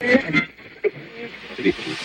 Thank 0.00 1.97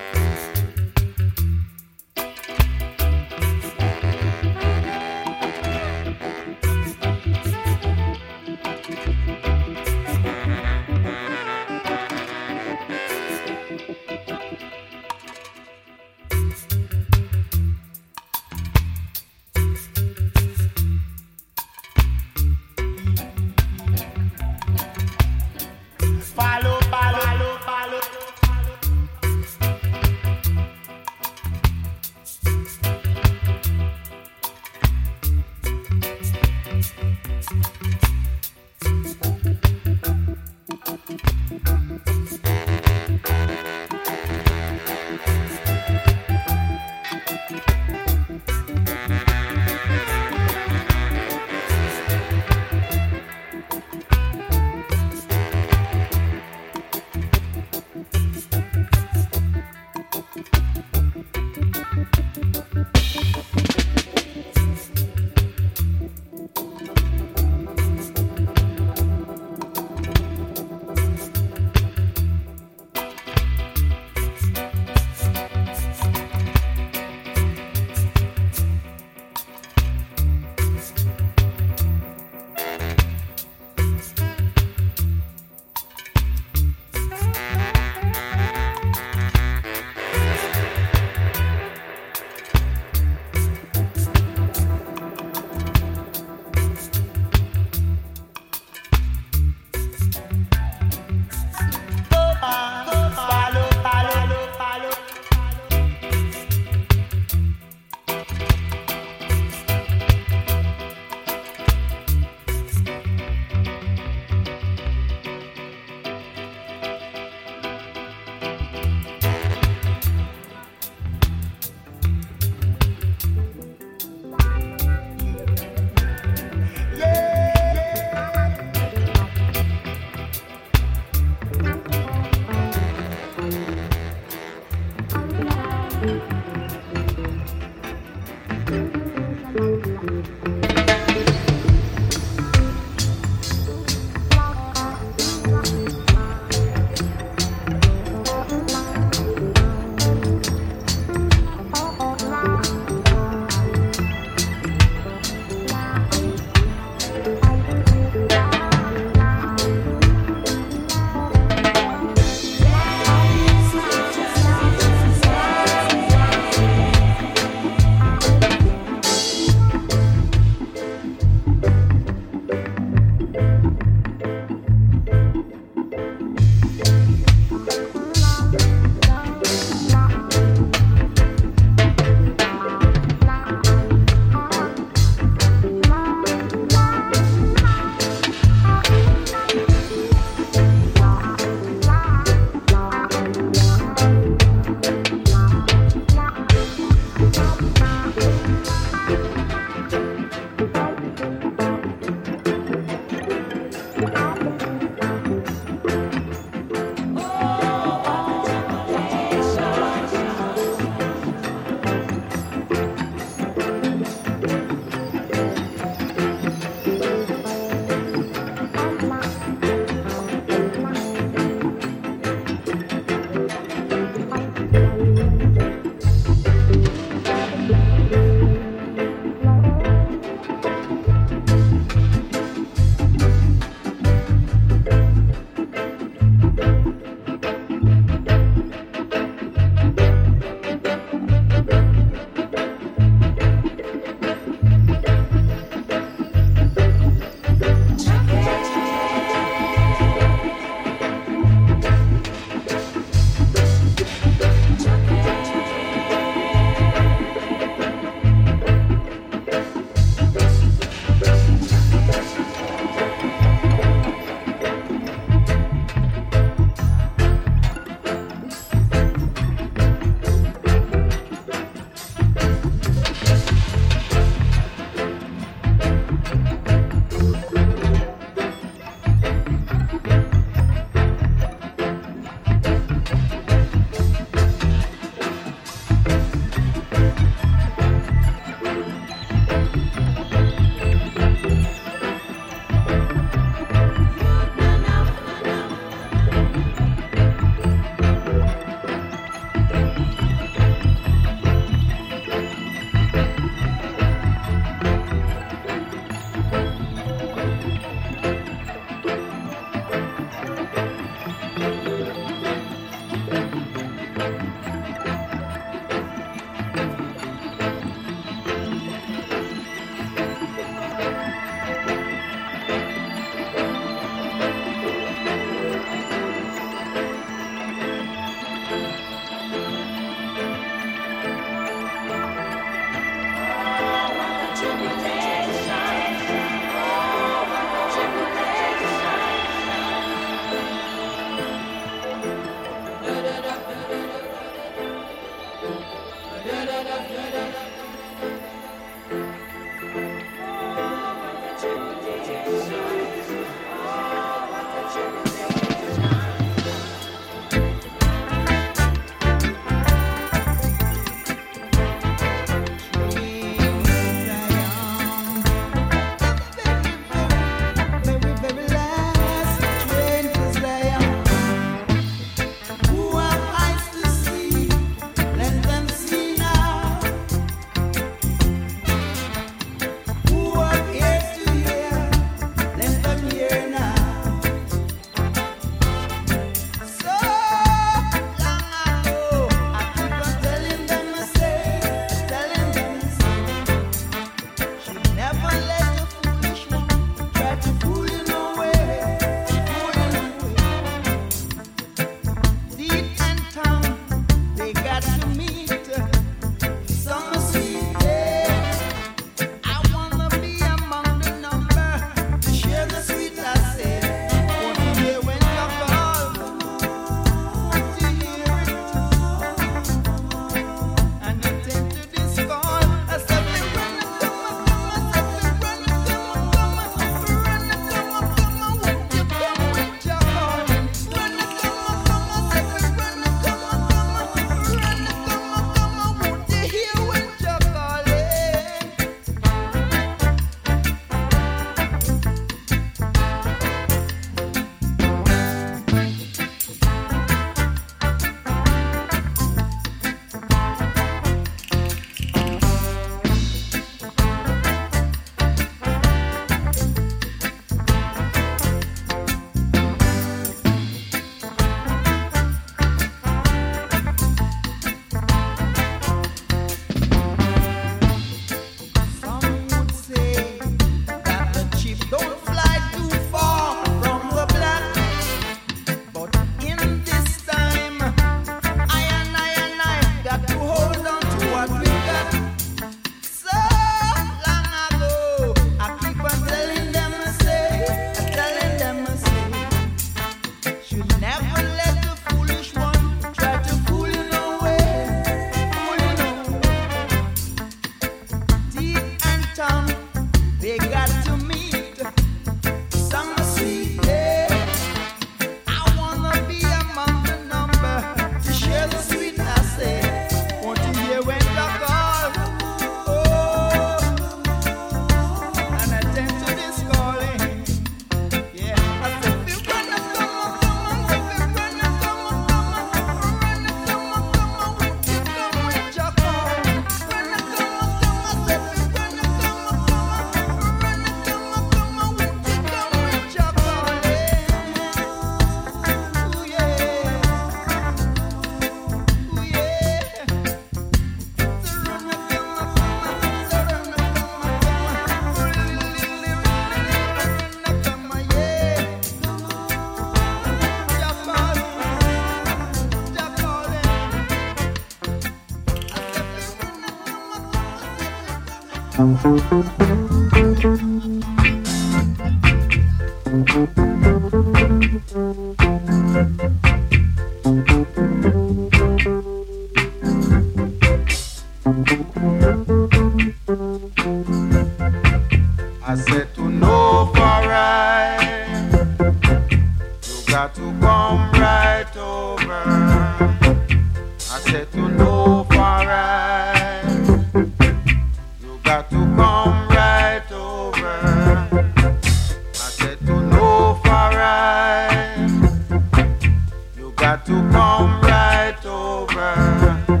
got 597.12 597.26
to 597.26 597.32
come 597.52 598.00
right 598.00 598.64
over. 598.64 600.00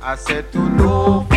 I 0.00 0.14
said 0.14 0.52
to 0.52 0.58
no. 0.58 1.31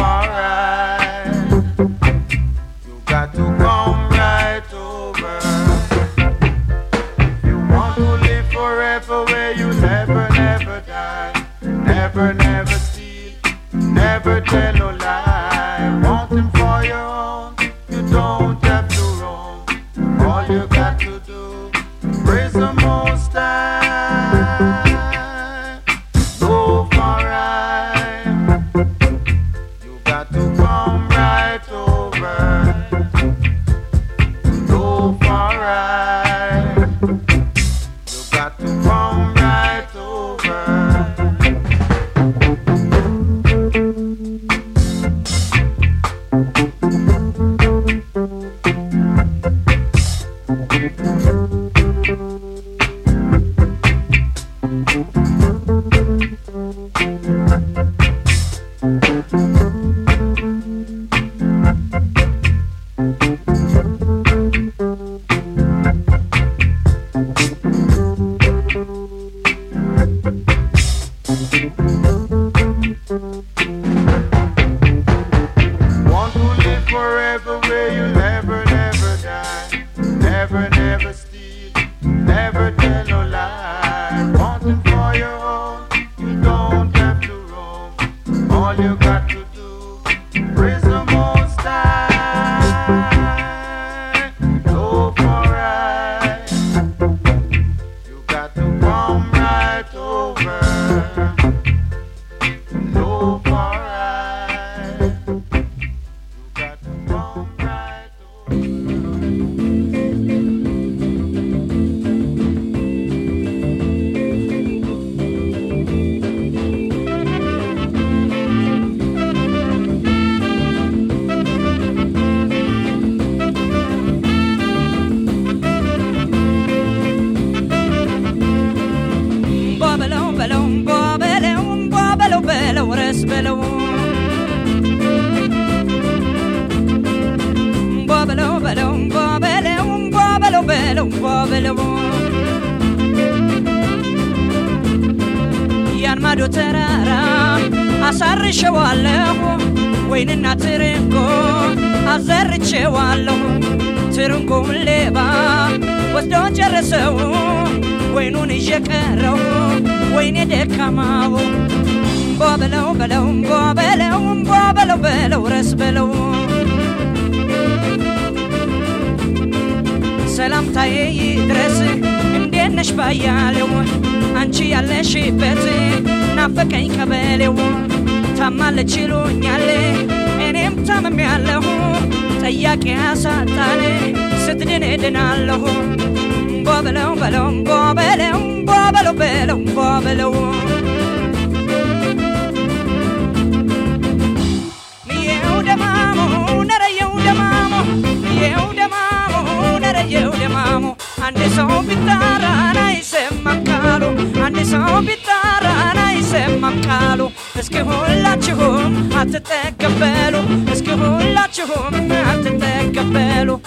alzate 209.25 209.69
il 209.69 209.75
cappello, 209.75 210.75
scrivo 210.75 211.09
un 211.15 211.33
laccio 211.33 211.65
con 211.65 212.11
alzate 212.11 212.83
il 212.83 212.91
cappello, 212.91 213.59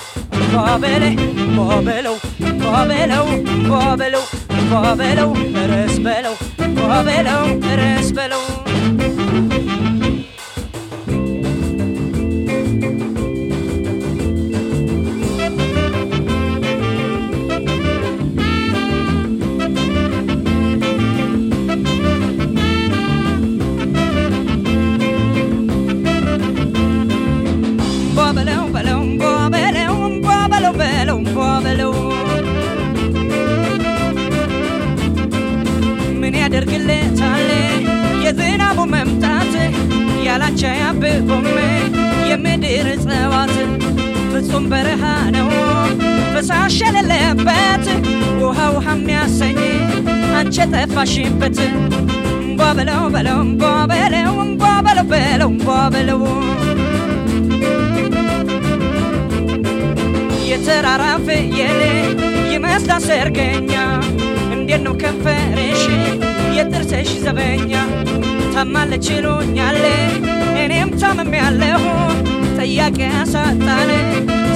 muovele, 0.51 1.11
muovelo, 1.11 2.19
muovelo, 2.37 3.25
muovelo, 3.67 4.23
muovelo, 4.69 5.31
per 5.53 5.71
esbelo, 5.71 6.37
muovelo, 6.75 7.59
per 7.59 7.79
esbelo. 7.79 9.18
ያደርግልታል 36.61 37.49
የዝናቡ 38.23 38.79
መምጣት 38.93 39.53
ያላቻ 40.25 40.63
ያብቆም 40.79 41.45
የምድር 42.31 42.87
እጽዋት 42.95 43.53
ፍጹም 44.33 44.65
በረሃ 44.73 45.03
ነው። 45.37 45.51
ፈሳሽ 46.33 46.79
የሌለበት 46.85 47.87
ውሃ 48.43 48.59
ውሃ 48.77 48.87
የሚያሰኝ 48.97 49.61
አንቺ 50.39 50.57
የጠፋሽበት 50.63 51.59
እንቧ 52.41 52.61
በለው 52.79 53.05
በለው 53.15 53.39
እንቧ 53.47 53.63
በለው 53.93 54.35
እንቧ 54.47 54.65
በለው 54.89 55.07
በለው 55.13 55.51
እንቧ 55.53 55.69
በለው። 55.95 56.23
የተራራ 60.51 61.07
ፍየል 61.27 61.81
ይመስላል 62.55 63.05
ሰርገኛ። 63.09 63.73
እንዴት 64.59 64.83
ነው 64.87 64.97
ከንፈርሽ 65.03 65.85
እየጥርሰሽ 66.61 67.11
ዘበኛ 67.25 67.73
ታማለች 68.53 69.07
ይሉኛል 69.13 69.77
እኔም 70.63 70.89
ታምም 71.01 71.31
ያለሁ 71.39 71.83
ጠያቂ 72.57 72.99
ያሳጣል 73.09 73.91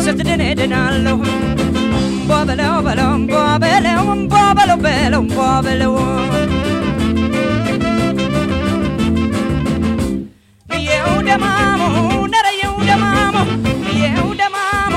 ስትድን 0.05 0.43
እድናለሁ 0.49 1.21
እምቧ 2.01 2.31
በለው 2.49 2.75
በለው 2.87 3.11
እምቧ 3.19 3.35
በለው 3.65 4.09
እምቧ 4.17 4.35
በለው 4.59 4.81
በለው 4.85 5.21
እምቧ 5.21 5.39
በለው 5.67 5.95
ደማሙ 11.29 11.83
ነረየው 12.33 12.75
ደማሙ 12.89 13.37
የው 14.01 14.29
ደማሙ 14.41 14.95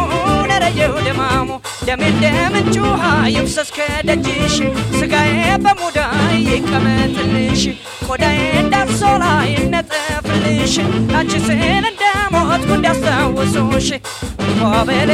ነረየው 0.51 0.95
ደማሙ 1.07 1.49
ደሜ 1.87 2.03
እንደምንጩ 2.11 2.75
ውሃ 2.85 3.03
ይፍሰስ 3.33 3.69
ከደጅሽ 3.75 4.55
ስጋዬ 4.99 5.33
በሙዳይ 5.63 6.37
ይቀመጥልሽ 6.49 7.63
ቆዳዬ 8.07 8.39
እንዳንሶላ 8.61 9.23
ይነጠፍልሽ 9.51 10.73
አንቺ 11.19 11.33
ስል 11.47 11.61
እንደሞትኩ 11.91 12.69
እንዲያስታውሱሽ 12.77 13.89
ቦበሌ 14.59 15.11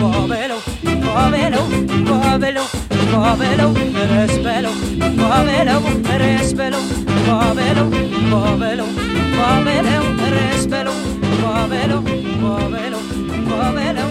ቦበለው 0.00 0.60
ቦበለው 1.06 1.66
ቦበለው 2.10 2.66
ቦበለው 3.12 3.72
ርስ 4.12 4.34
በለው 4.46 4.76
ቦበለው 5.20 5.82
ርስ 6.22 6.52
በለው 6.60 6.84
ቦበለው 7.28 7.88
ቦበለው 8.32 8.90
ቦበለው 9.36 10.04
ርስ 10.36 10.64
በለው 10.72 10.96
ቦበለው 11.42 12.02
ቦበለው 12.42 13.02
ቦበለው 13.48 14.10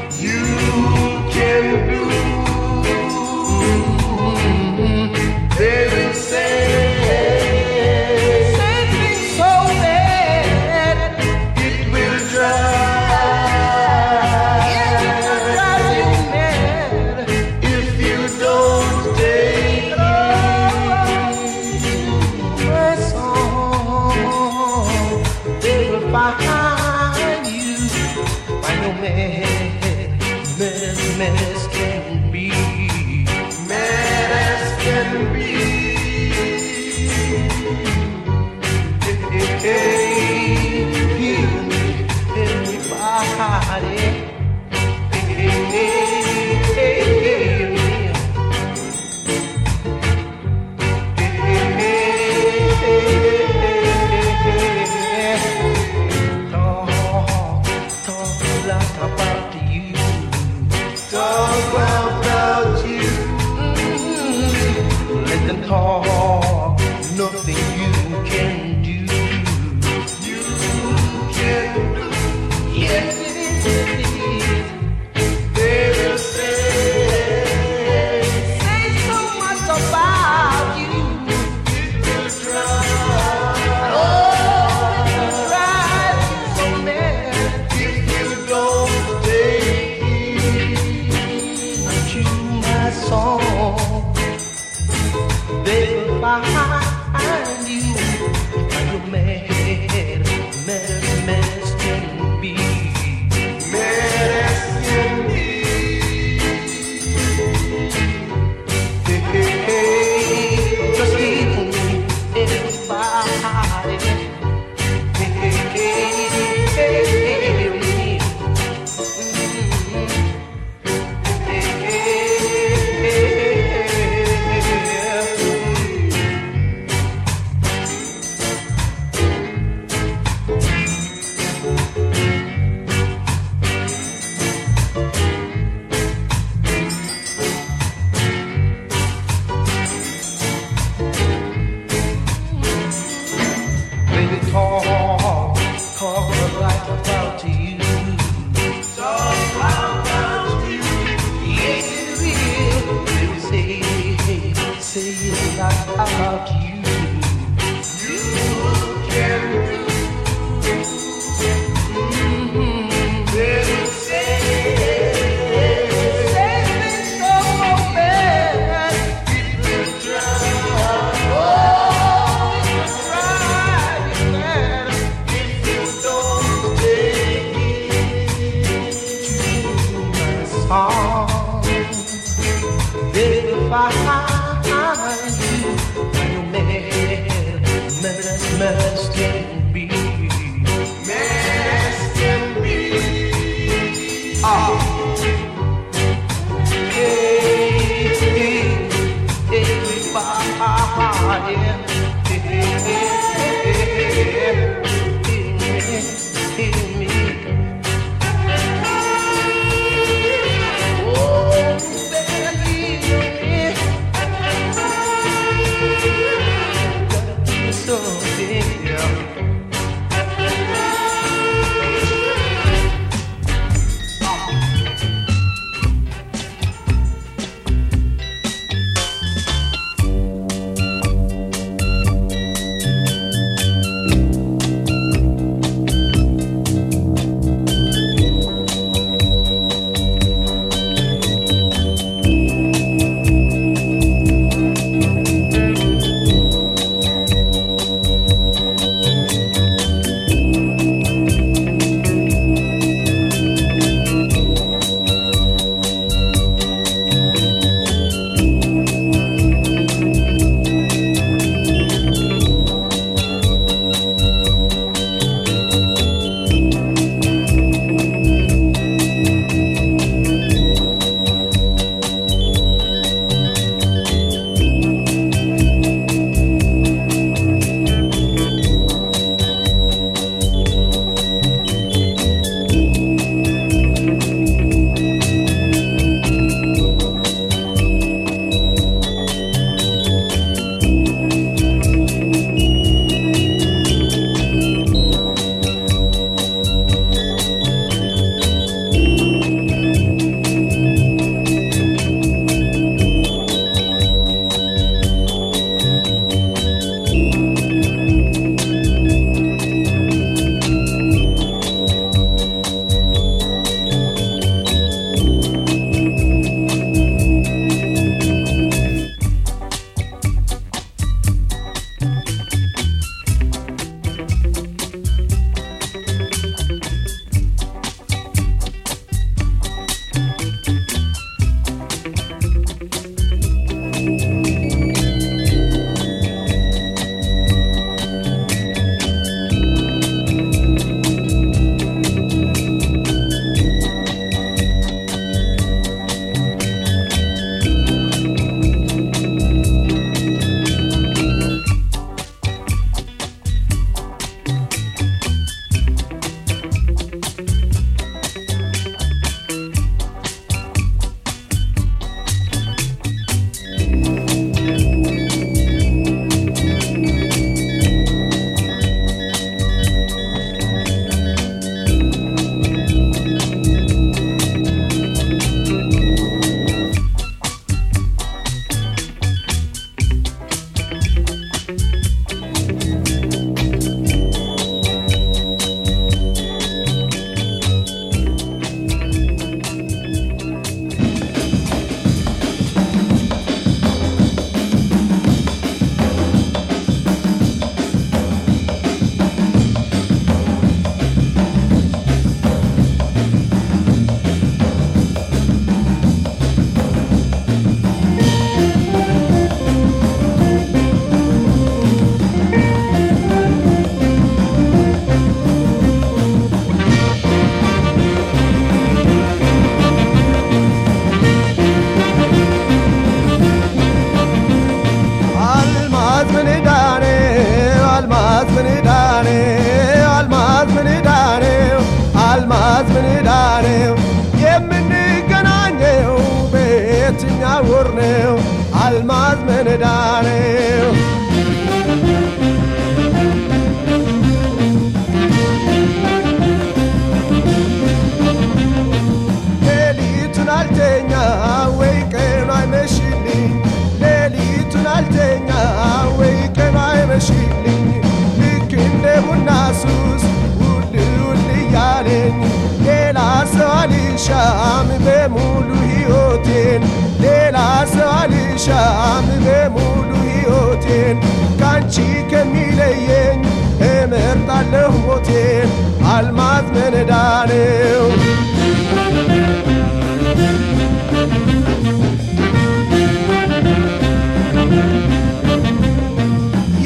ካንቺ 472.40 472.40
ከሚለየኝ 472.40 473.40
እመርጣለሁ 473.88 474.92
ሞቴን 475.02 475.70
አልማዝ 476.12 476.66
መንዳ 476.76 477.12
ነው 477.50 478.04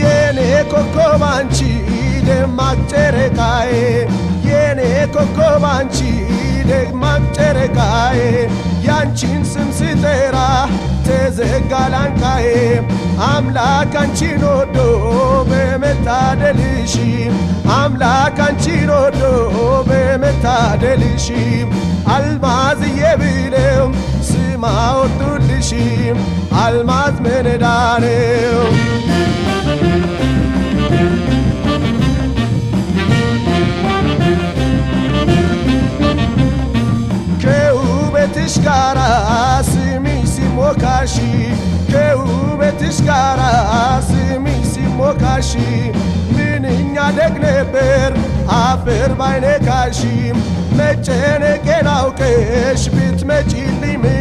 የኔ 0.00 0.38
ኮከብ 0.72 1.22
አንቺ 1.30 1.58
ደማቅ 2.28 2.78
ጨረቃዬ 2.92 3.72
የኔ 4.48 4.80
ኮከብ 5.16 5.64
አንቺ 5.72 5.98
ደማቅ 6.70 7.22
ጨረቃዬ 7.38 8.20
ያንቺን 8.86 9.42
ስም 9.52 9.68
ስጠራ 9.78 10.36
ተዘጋ 11.06 11.72
ላንቃዬ 11.94 12.48
አምላክ 13.25 13.93
አንቺን 14.01 14.43
ወዶ 14.49 14.77
በመታደልሽም 15.49 17.35
አምላክ 17.75 18.39
አንቺን 18.45 18.89
ወዶ 18.95 19.21
በመታደልሽም 19.89 21.69
አልማዝዬ 22.15 23.01
ብለው 23.21 23.85
ስም 24.29 24.65
አወጡልሽም 24.73 26.17
አልማዝ 26.63 27.15
መነዳ 27.25 27.65
ነው። 28.03 28.59
ከውበትሽ 37.43 38.53
ጋራ 38.65 38.99
ስምሽ 39.69 40.33
mokashi 40.57 41.31
keube 41.91 42.69
tishkara 42.79 43.51
mi 44.45 44.55
si 44.71 44.83
mokashi 44.99 45.69
mininya 46.35 47.07
degneber 47.17 48.11
afer 48.59 49.09
bayne 49.21 49.53
kashi 49.67 50.17
mechene 50.77 51.53
kenau 51.65 52.07
kesh 52.19 52.85
bit 52.95 53.25
mechili 53.31 53.93
me 54.05 54.15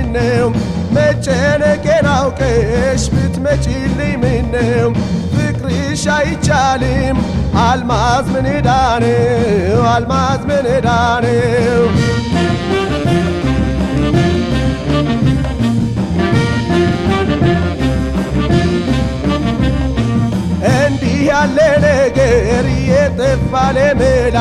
mechene 0.96 1.72
kenau 1.86 2.26
kesh 2.40 3.06
bit 3.16 3.36
mechili 3.46 4.10
minnem 4.24 4.92
ፍቅርሽ 5.34 6.02
አይቻልም 6.16 7.18
አልማዝ 7.66 8.26
ምን 8.34 8.46
almas 8.66 9.82
አልማዝ 9.94 10.40
almas 10.50 10.66
ዳኔው 10.86 11.82
እንዲህ 21.24 21.32
ያለ 21.32 21.58
ነገር 21.84 22.64
የጠፋ 22.88 23.52
ለመላ 23.76 24.38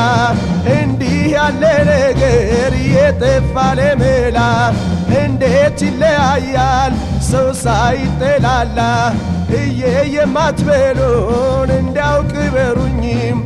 እንዲህ 0.74 1.14
ያለ 1.34 1.62
ነገር 1.90 2.72
የጠፋ 2.90 3.54
ለመላ 3.78 4.38
እንዴት 5.20 5.78
ይለያያል 5.86 6.92
ሰው 7.30 7.48
ሳይጠላላ? 7.62 8.78
እየ 9.58 9.80
የማትበሎን 10.14 11.72
እንዲያውቅ 11.78 12.34
በሩኝም 12.54 13.38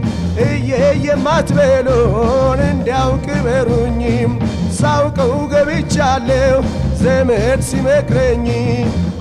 እየ 0.47 0.71
የማትበሎን 1.07 2.61
እንዲያውቅ 2.69 3.29
በሩኝም። 3.47 4.35
ሳውቀው 4.79 5.35
ገብቻለሁ 5.53 6.59
ዘመድ 7.03 7.63
ሲመክረኝ 7.71 8.47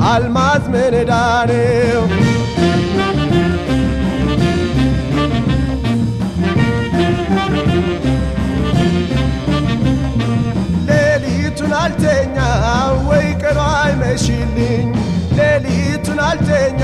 አልማዝ 0.10 0.66
መነዳ 0.74 1.14
ነው 1.52 2.04
አልተኛ 11.87 12.37
ወይ 13.09 13.27
ቀኗ 13.43 13.59
አይመሽልኝ 13.79 14.89
ሌሊቱን 15.39 16.21
አልተኛ 16.29 16.83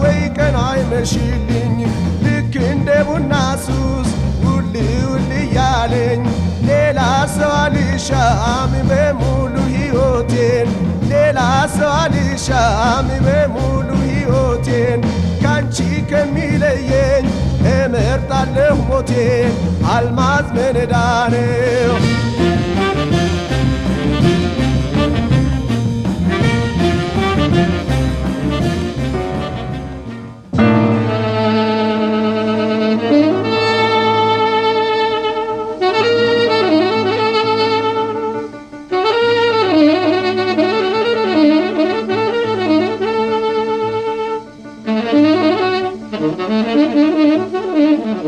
ወይ 0.00 0.20
ቀኗ 0.38 0.56
አይመሽልኝ 0.68 1.76
ልክ 2.24 2.54
እንደ 2.70 2.88
ቡና 3.08 3.32
ሱስ 3.64 4.10
ውል 4.44 4.74
ውል 5.04 5.30
እያለኝ 5.40 6.22
ሌላ 6.68 7.00
ሰው 7.36 7.52
አልሻም 7.62 8.74
በሙሉ 8.90 9.54
ሕይወቴን 9.74 10.70
ሌላ 11.12 11.40
ሰው 11.76 11.90
አልሻም 12.02 13.08
በሙሉ 13.26 13.88
ሕይወቴን 14.04 15.00
ካንቺ 15.42 15.76
ከሚለየኝ 16.12 17.26
እመርጣለሁ 17.74 18.76
ሞቴን 18.88 19.52
አልማዝ 19.94 20.48
መነዳ 20.56 20.94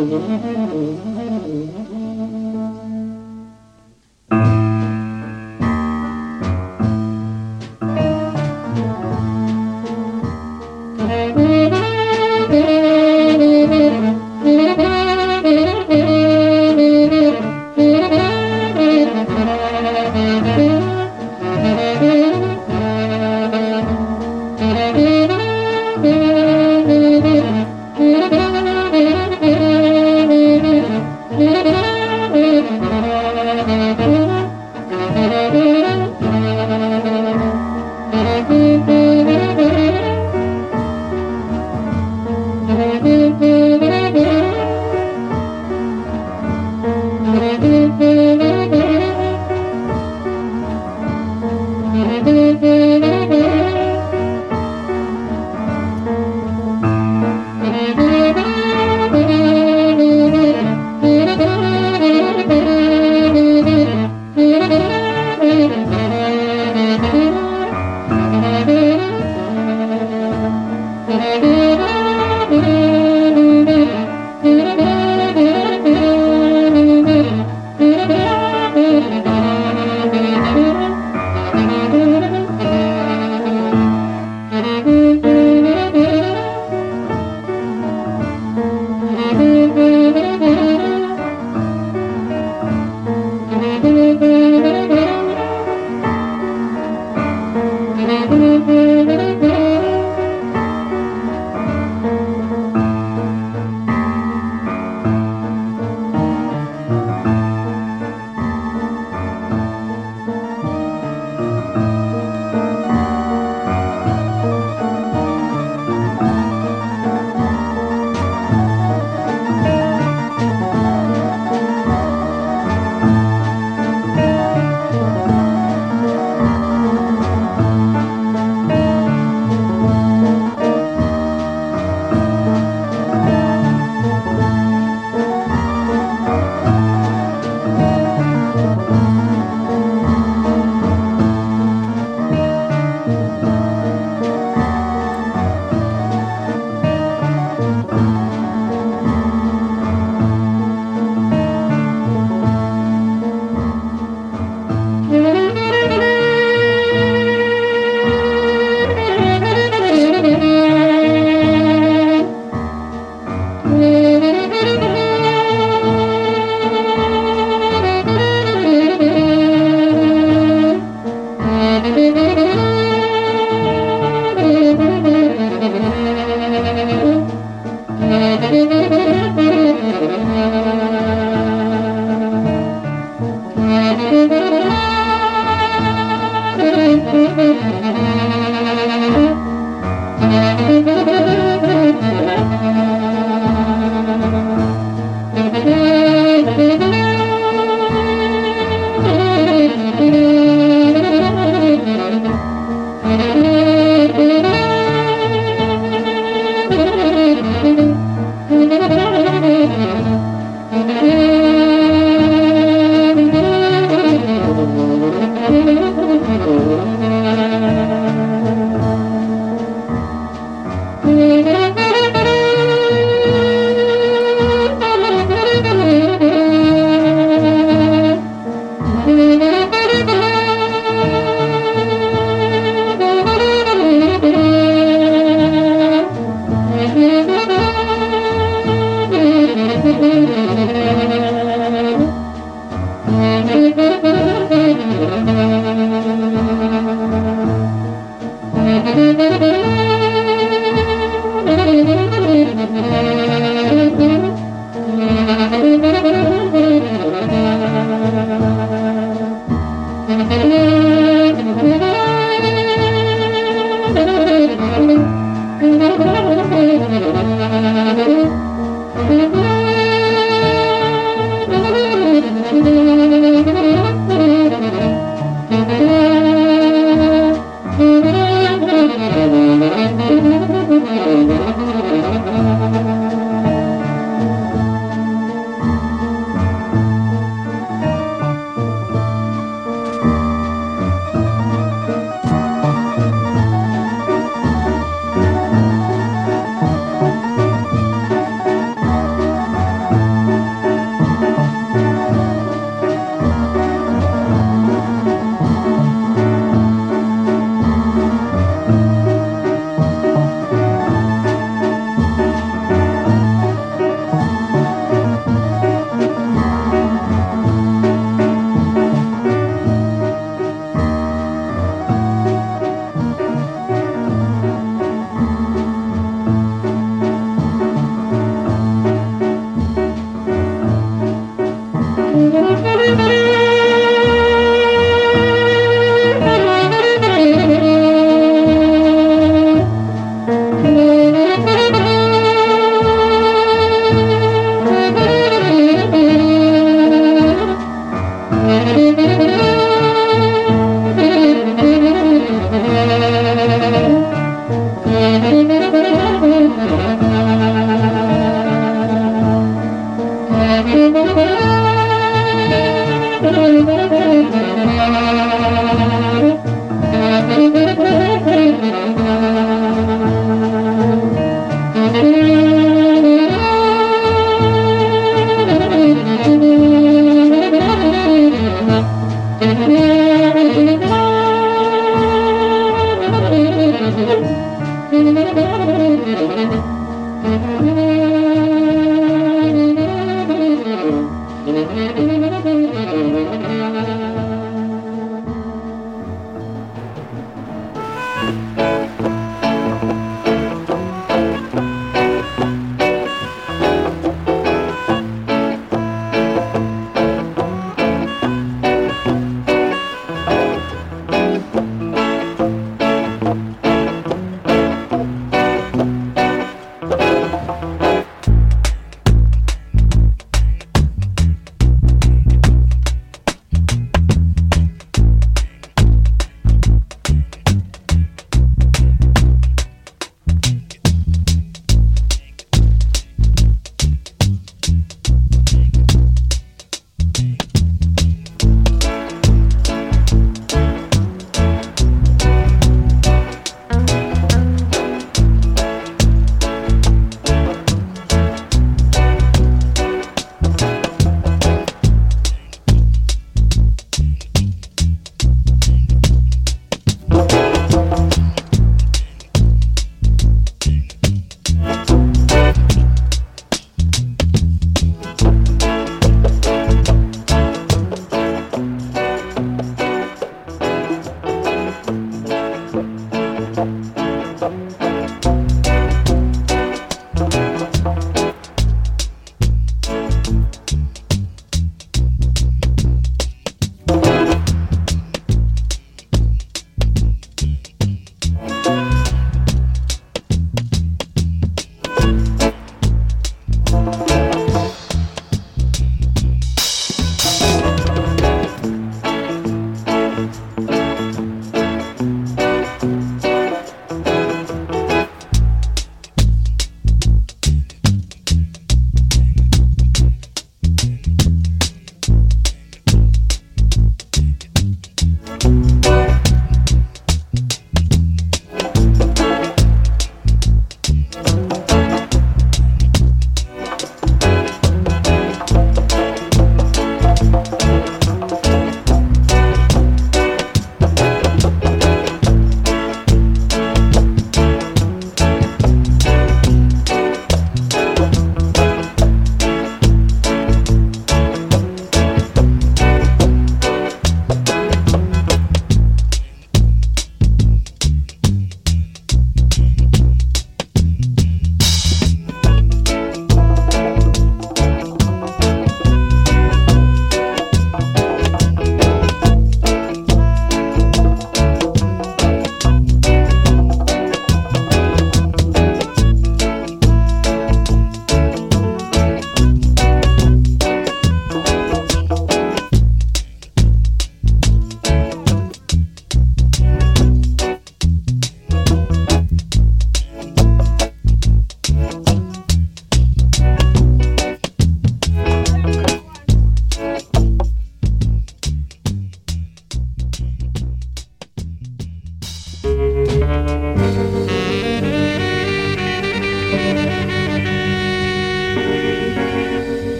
Mm-hmm. 0.00 1.09